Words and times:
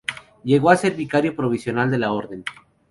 Llegó 0.43 0.71
a 0.71 0.77
ser 0.77 0.95
vicario 0.95 1.35
provincial 1.35 1.91
de 1.91 1.99
la 1.99 2.11
orden. 2.11 2.43